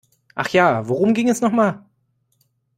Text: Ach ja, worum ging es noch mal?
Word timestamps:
Ach 0.33 0.49
ja, 0.49 0.87
worum 0.89 1.13
ging 1.13 1.29
es 1.29 1.41
noch 1.41 1.51
mal? 1.51 1.85